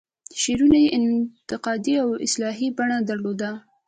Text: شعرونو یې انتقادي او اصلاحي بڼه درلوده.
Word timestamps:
شعرونو 0.41 0.77
یې 0.83 0.93
انتقادي 0.97 1.95
او 2.03 2.09
اصلاحي 2.25 2.67
بڼه 2.77 2.97
درلوده. 3.09 3.51